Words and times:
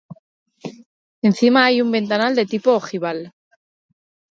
Encima 1.21 1.63
hay 1.65 1.79
un 1.79 1.91
ventanal 1.91 2.33
de 2.35 2.47
tipo 2.47 2.71
ojival. 2.73 3.33